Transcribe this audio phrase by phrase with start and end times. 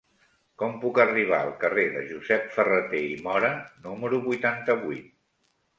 [0.61, 3.55] Com puc arribar al carrer de Josep Ferrater i Móra
[3.87, 5.17] número vuitanta-vuit?